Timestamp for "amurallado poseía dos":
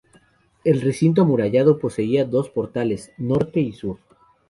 1.21-2.49